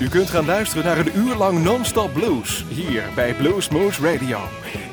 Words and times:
U 0.00 0.08
kunt 0.08 0.30
gaan 0.30 0.44
luisteren 0.44 0.84
naar 0.84 0.98
een 0.98 1.16
uur 1.16 1.34
lang 1.34 1.62
non-stop 1.62 2.12
blues 2.12 2.64
hier 2.68 3.02
bij 3.14 3.34
Blues 3.34 3.68
Moose 3.68 4.12
Radio. 4.12 4.38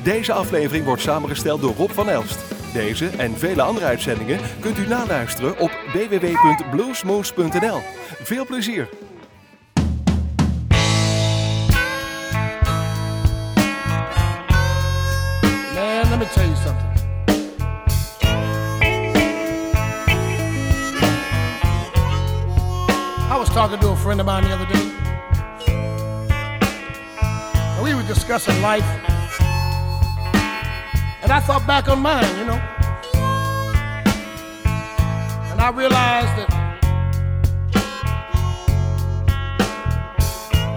Deze 0.02 0.32
aflevering 0.32 0.84
wordt 0.84 1.02
samengesteld 1.02 1.60
door 1.60 1.74
Rob 1.74 1.90
van 1.90 2.08
Elst. 2.08 2.38
Deze 2.72 3.06
en 3.06 3.38
vele 3.38 3.62
andere 3.62 3.86
uitzendingen 3.86 4.40
kunt 4.60 4.78
u 4.78 4.86
naluisteren 4.86 5.58
op 5.58 5.70
www.bluesmoose.nl. 5.92 7.80
Veel 8.22 8.46
plezier! 8.46 8.88
Man, 15.74 16.10
let 16.10 16.18
me 16.18 16.26
tell 16.34 16.46
you 16.46 16.56
something. 16.56 16.86
I 23.30 23.36
was 23.38 23.48
talking 23.48 23.80
to 23.80 23.88
a 23.90 23.96
friend 23.96 24.20
of 24.20 24.26
mine 24.26 24.44
the 24.44 24.52
other 24.54 24.66
day. 24.66 24.87
Discussing 28.08 28.60
life. 28.62 28.82
And 31.22 31.30
I 31.30 31.40
thought 31.40 31.66
back 31.66 31.88
on 31.88 32.00
mine, 32.00 32.24
you 32.38 32.44
know. 32.46 32.58
And 35.50 35.60
I 35.60 35.70
realized 35.70 36.34
that 36.38 36.48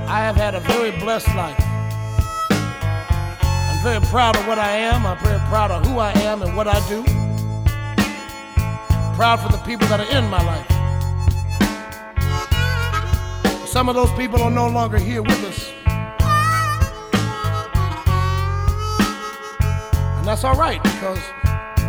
I 0.09 0.19
have 0.19 0.35
had 0.35 0.55
a 0.55 0.59
very 0.59 0.91
blessed 0.99 1.29
life. 1.29 1.55
I'm 2.51 3.81
very 3.81 4.01
proud 4.07 4.35
of 4.35 4.45
what 4.45 4.59
I 4.59 4.71
am. 4.75 5.05
I'm 5.05 5.17
very 5.19 5.39
proud 5.47 5.71
of 5.71 5.85
who 5.85 5.99
I 5.99 6.11
am 6.11 6.41
and 6.41 6.57
what 6.57 6.67
I 6.67 6.85
do. 6.89 7.01
Proud 9.15 9.39
for 9.39 9.49
the 9.49 9.63
people 9.65 9.87
that 9.87 10.01
are 10.01 10.11
in 10.17 10.29
my 10.29 10.43
life. 10.43 10.67
Some 13.65 13.87
of 13.87 13.95
those 13.95 14.11
people 14.17 14.41
are 14.41 14.51
no 14.51 14.67
longer 14.67 14.97
here 14.97 15.21
with 15.21 15.43
us. 15.45 15.80
And 20.21 20.27
that's 20.27 20.43
all 20.43 20.53
right 20.53 20.81
because 20.83 21.17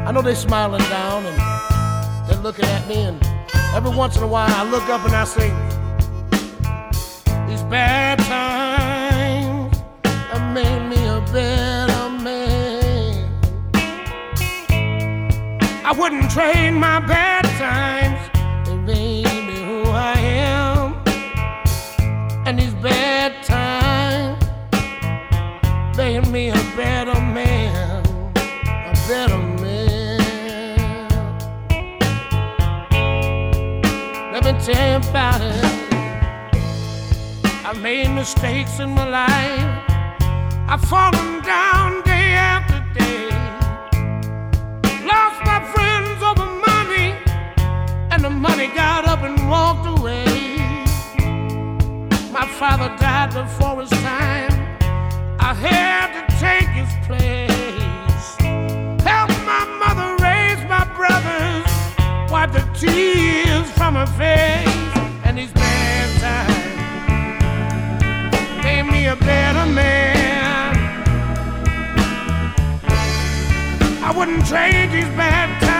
I 0.06 0.10
know 0.10 0.22
they're 0.22 0.34
smiling 0.34 0.80
down 0.88 1.26
and 1.26 1.38
they're 2.26 2.40
looking 2.40 2.64
at 2.64 2.88
me. 2.88 2.94
And 2.94 3.22
every 3.74 3.94
once 3.94 4.16
in 4.16 4.22
a 4.22 4.26
while 4.26 4.48
I 4.48 4.64
look 4.70 4.84
up 4.84 5.04
and 5.04 5.14
I 5.14 5.24
say, 5.24 5.50
These 7.46 7.62
bad 7.64 8.20
times 8.20 9.76
have 10.32 10.54
made 10.54 10.88
me 10.88 10.96
a 11.08 11.20
better 11.30 12.08
man. 12.24 13.28
I 15.84 15.92
wouldn't 15.92 16.30
trade 16.30 16.70
my 16.70 17.00
bad 17.00 17.51
tell 34.64 34.90
you 34.90 35.08
about 35.08 35.40
it. 35.40 35.64
I've 37.66 37.80
made 37.80 38.08
mistakes 38.10 38.78
in 38.78 38.90
my 38.90 39.08
life. 39.08 39.82
I've 40.68 40.80
fallen 40.82 41.42
down 41.42 42.02
day 42.02 42.34
after 42.34 42.78
day. 42.94 43.28
Lost 45.04 45.38
my 45.44 45.60
friends 45.74 46.22
over 46.22 46.46
money, 46.70 47.08
and 48.12 48.22
the 48.22 48.30
money 48.30 48.68
got 48.68 49.04
up 49.04 49.22
and 49.24 49.36
walked 49.50 49.86
away. 49.98 50.26
My 52.30 52.46
father 52.46 52.94
died 52.98 53.34
before 53.34 53.80
his 53.80 53.90
time. 53.90 54.52
I 55.40 55.54
had 55.54 56.08
to 56.18 56.22
take 56.38 56.68
his 56.80 56.92
place. 57.08 58.26
Help 59.02 59.30
my 59.44 59.64
mother 59.82 60.08
raise 60.22 60.62
my 60.68 60.84
brothers, 60.94 62.30
wipe 62.30 62.52
the 62.52 62.62
tears 62.78 63.41
from 63.76 63.94
her 63.94 64.06
face, 64.06 64.68
and 65.24 65.36
these 65.38 65.52
bad 65.52 66.08
times 66.20 66.64
made 68.64 68.86
me 68.90 69.06
a 69.06 69.16
better 69.16 69.66
man. 69.72 70.76
I 74.04 74.12
wouldn't 74.16 74.46
trade 74.46 74.90
these 74.92 75.12
bad 75.16 75.60
times 75.60 75.71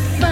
find 0.00 0.29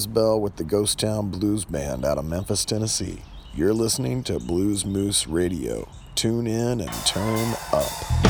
Memphis 0.00 0.14
Bell 0.14 0.40
with 0.40 0.56
the 0.56 0.64
Ghost 0.64 0.98
Town 0.98 1.28
Blues 1.28 1.66
Band 1.66 2.06
out 2.06 2.16
of 2.16 2.24
Memphis, 2.24 2.64
Tennessee. 2.64 3.18
You're 3.54 3.74
listening 3.74 4.22
to 4.22 4.38
Blues 4.38 4.86
Moose 4.86 5.26
Radio. 5.26 5.86
Tune 6.14 6.46
in 6.46 6.80
and 6.80 6.92
turn 7.04 7.54
up. 7.74 8.29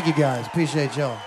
Thank 0.00 0.16
you 0.16 0.22
guys. 0.22 0.46
Appreciate 0.46 0.96
y'all. 0.96 1.18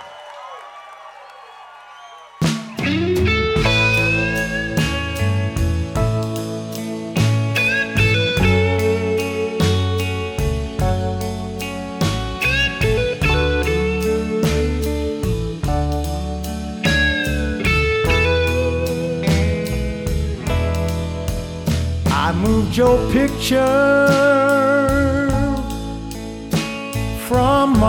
I 22.10 22.32
moved 22.42 22.78
your 22.78 23.12
picture 23.12 24.31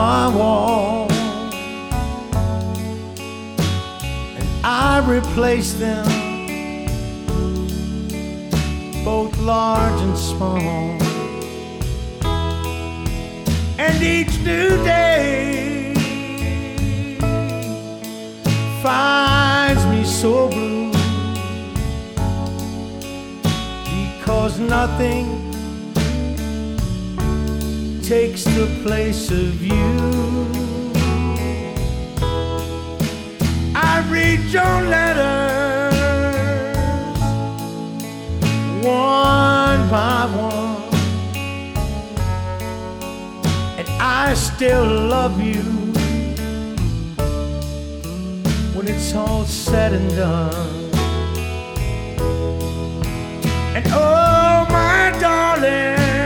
my 0.09 0.27
wall. 0.37 1.07
And 4.39 4.49
I 4.65 4.93
replaced 5.17 5.79
them, 5.79 6.07
both 9.05 9.33
large 9.39 10.01
and 10.07 10.19
small. 10.19 10.99
And 13.85 13.97
each 14.03 14.35
new 14.51 14.71
day 14.83 15.95
finds 18.83 19.85
me 19.93 20.03
so 20.05 20.49
blue 20.49 20.91
because 24.19 24.59
nothing 24.59 25.42
takes 28.19 28.45
the 28.45 28.67
place 28.83 29.31
of 29.31 29.63
you. 29.63 29.91
I 33.75 34.07
read 34.11 34.41
your 34.57 34.77
letters 34.95 35.95
one 38.85 39.81
by 39.89 40.27
one, 40.51 40.93
and 43.79 43.89
I 43.99 44.35
still 44.35 44.85
love 45.17 45.41
you 45.41 45.63
when 48.75 48.89
it's 48.89 49.15
all 49.15 49.47
said 49.47 49.95
and 49.95 50.11
done. 50.11 50.91
And 53.75 53.87
oh, 53.89 54.67
my 54.69 55.17
darling, 55.19 56.22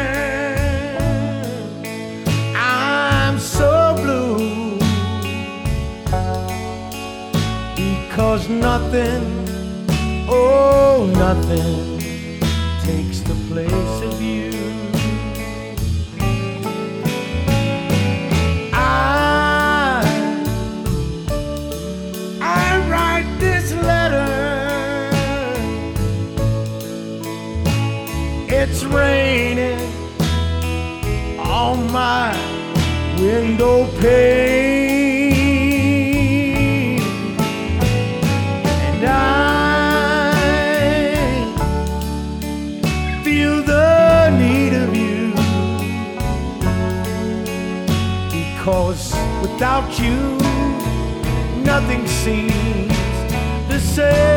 because 8.36 8.50
nothing, 8.50 9.48
oh, 10.28 11.10
nothing 11.14 11.98
takes 12.82 13.20
the 13.20 13.34
place 13.48 14.02
of 14.02 14.20
you. 14.20 14.52
I, 18.74 20.02
I 22.42 22.88
write 22.90 23.38
this 23.38 23.72
letter. 23.72 24.28
It's 28.50 28.84
raining 28.84 29.80
on 31.38 31.90
my 31.90 32.36
window 33.18 33.86
pane, 33.98 34.65
without 49.76 49.98
you, 49.98 50.38
nothing 51.62 52.06
seems 52.06 52.88
the 53.68 53.78
same. 53.78 54.35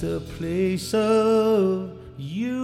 The 0.00 0.20
place 0.20 0.94
of 0.94 1.90
you. 2.16 2.57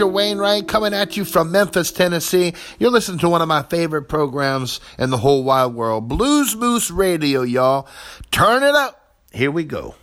Victor 0.00 0.14
Wainwright 0.14 0.66
coming 0.66 0.94
at 0.94 1.18
you 1.18 1.26
from 1.26 1.52
Memphis, 1.52 1.92
Tennessee. 1.92 2.54
You're 2.78 2.90
listening 2.90 3.18
to 3.18 3.28
one 3.28 3.42
of 3.42 3.48
my 3.48 3.62
favorite 3.64 4.04
programs 4.04 4.80
in 4.98 5.10
the 5.10 5.18
whole 5.18 5.44
wide 5.44 5.74
world, 5.74 6.08
Blues 6.08 6.56
Moose 6.56 6.90
Radio, 6.90 7.42
y'all. 7.42 7.86
Turn 8.30 8.62
it 8.62 8.74
up. 8.74 9.14
Here 9.30 9.50
we 9.50 9.64
go. 9.64 9.94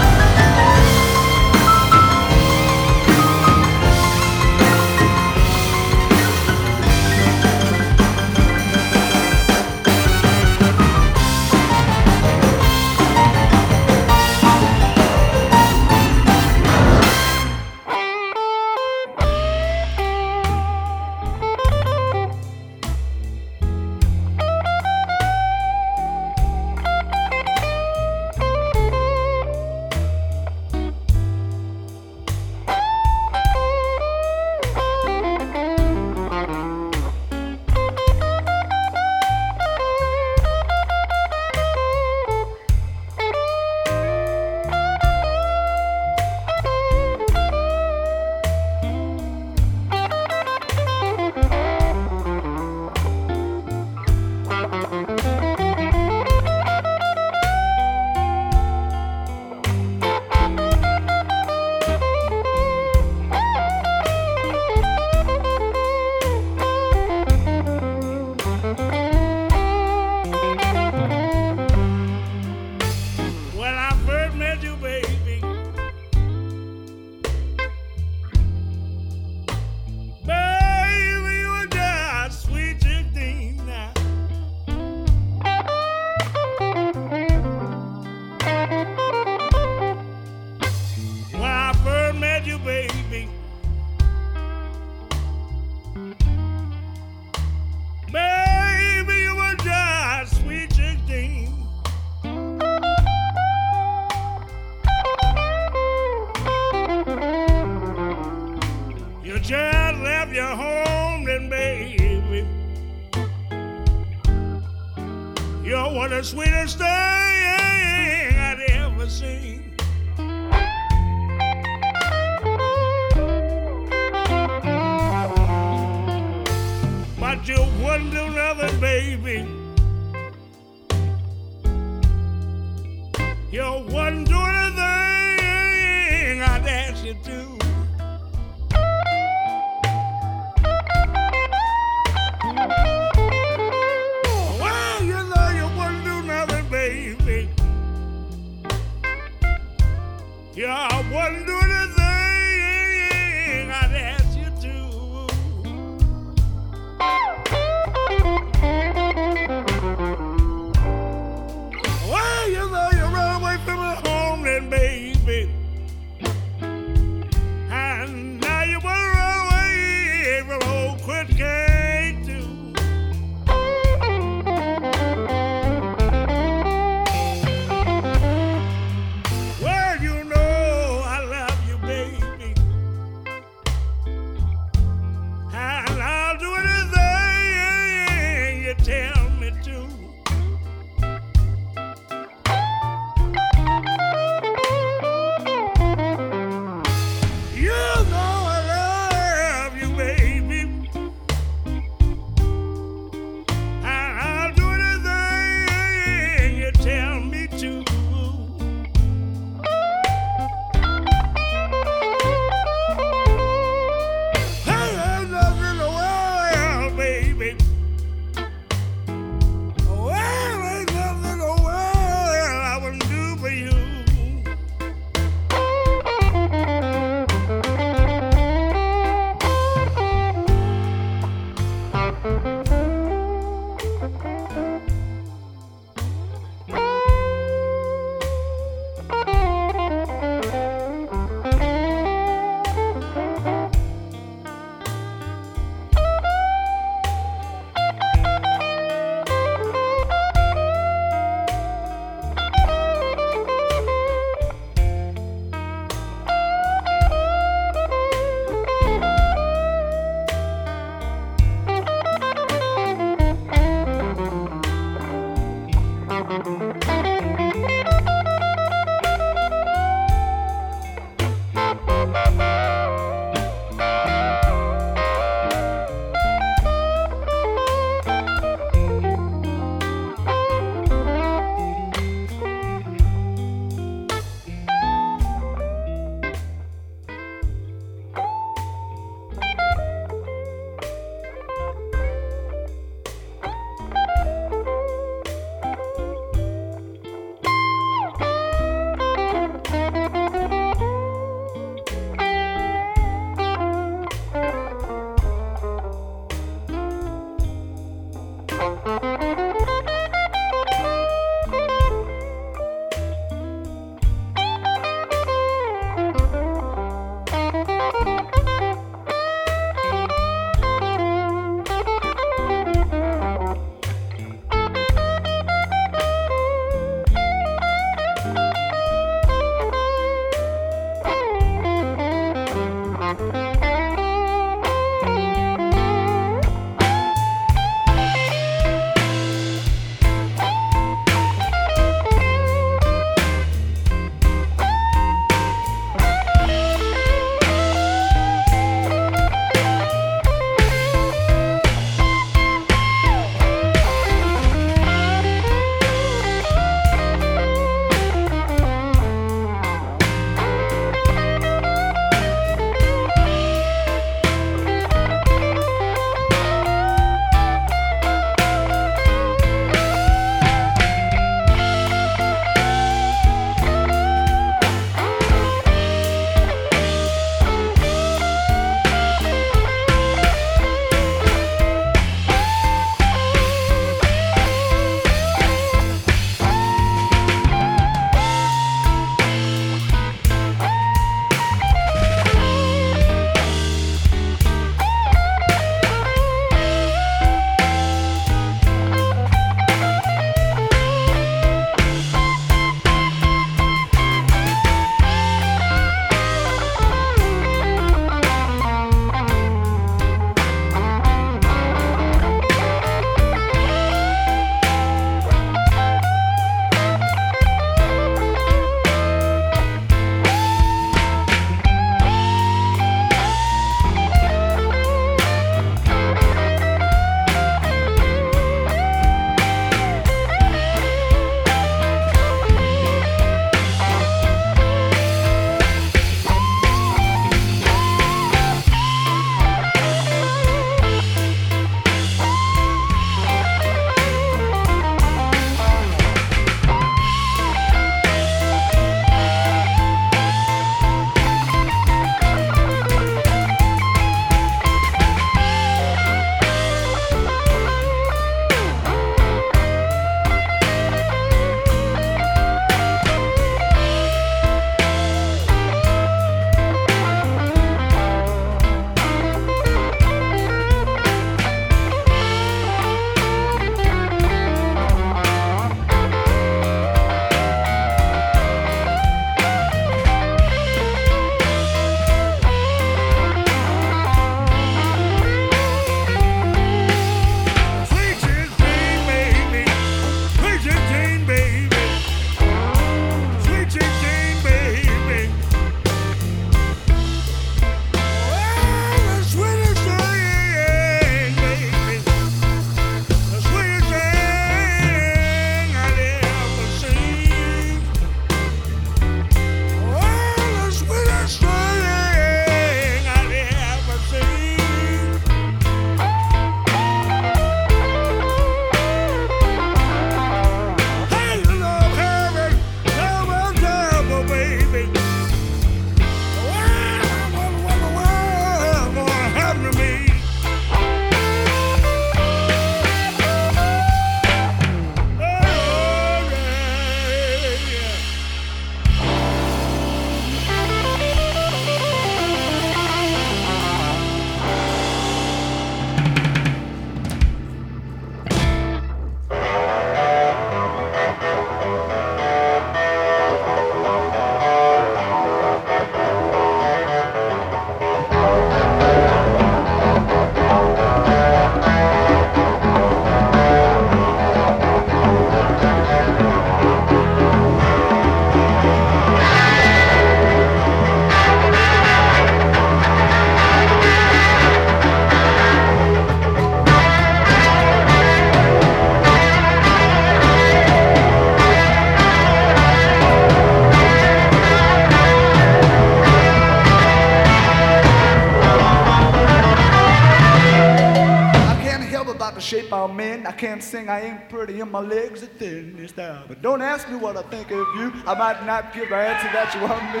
Can't 593.34 593.62
sing, 593.62 593.88
I 593.88 594.00
ain't 594.02 594.28
pretty, 594.28 594.60
and 594.60 594.70
my 594.70 594.80
legs 594.80 595.22
are 595.22 595.26
thin. 595.26 595.76
It's 595.78 595.92
there. 595.92 596.22
But 596.26 596.40
don't 596.40 596.62
ask 596.62 596.88
me 596.88 596.96
what 596.96 597.16
I 597.16 597.22
think 597.22 597.50
of 597.50 597.66
you. 597.76 597.92
I 598.06 598.14
might 598.14 598.46
not 598.46 598.72
give 598.72 598.88
the 598.88 598.96
answer 598.96 599.28
that 599.32 599.54
you 599.54 599.60
want 599.62 599.82
me 599.92 600.00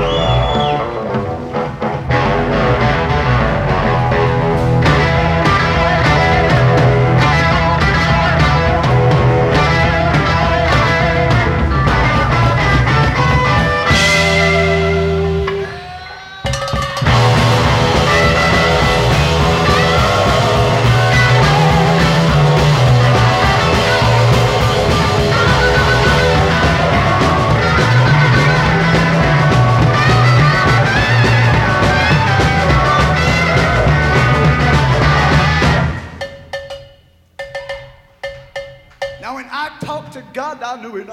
Now, 0.00 0.85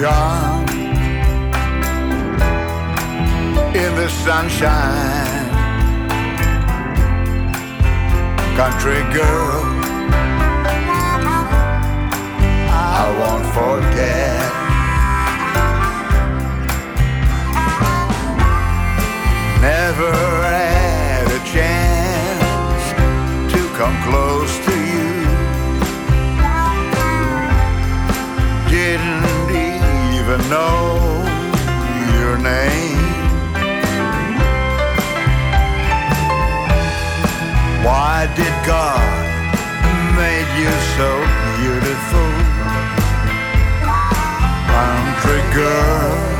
Young 0.00 0.68
in 3.74 3.94
the 3.94 4.08
sunshine 4.08 5.48
country 8.56 9.00
girl. 9.14 9.62
I 12.68 13.04
won't 13.18 13.46
forget. 13.56 14.52
Never 19.62 20.12
had 20.42 21.26
a 21.26 21.42
chance 21.54 22.84
to 23.52 23.60
come 23.78 23.96
close 24.02 24.65
know 30.48 31.24
your 32.14 32.38
name. 32.38 32.96
Why 37.84 38.26
did 38.36 38.54
God 38.66 39.02
make 40.14 40.50
you 40.60 40.70
so 40.96 41.10
beautiful? 41.58 42.30
Country 44.70 45.42
girl, 45.54 46.35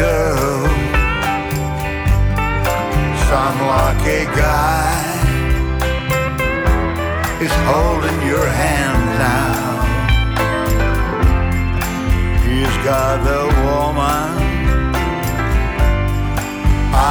girl. 0.00 0.62
Some 3.28 3.58
lucky 3.72 4.22
guy 4.42 4.96
is 7.44 7.54
holding 7.68 8.18
your 8.32 8.46
hand 8.62 9.02
now. 9.28 9.60
He's 12.46 12.76
got 12.88 13.16
the 13.28 13.42
woman, 13.66 14.30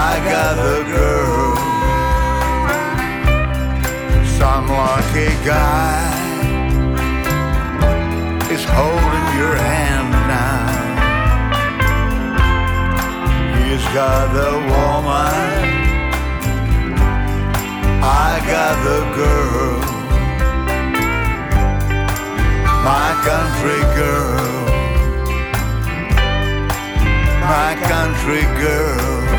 I 0.07 0.11
got 0.31 0.53
the 0.65 0.77
girl. 0.95 1.49
Some 4.39 4.65
lucky 4.81 5.31
guy 5.51 5.99
is 8.55 8.63
holding 8.77 9.27
your 9.39 9.55
hand. 9.55 9.78
She's 13.79 13.93
got 13.93 14.33
the 14.33 14.51
woman, 14.71 15.63
I 18.03 18.41
got 18.45 18.75
the 18.83 18.99
girl, 19.15 19.79
my 22.83 23.09
country 23.29 23.81
girl, 23.95 24.65
my 27.39 27.71
country 27.87 28.43
girl. 28.61 29.38